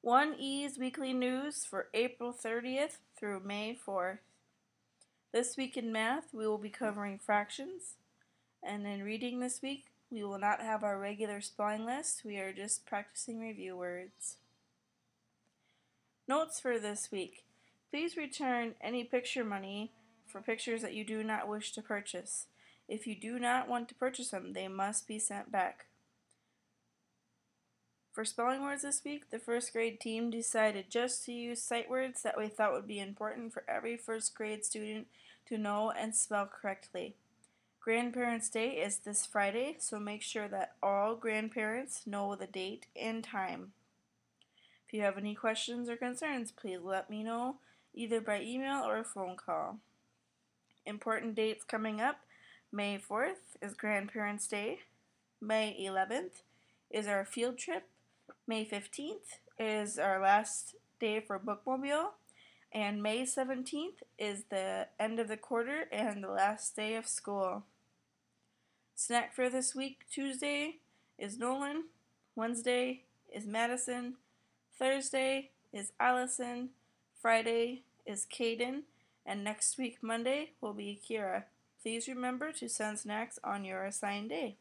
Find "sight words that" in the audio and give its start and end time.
31.62-32.36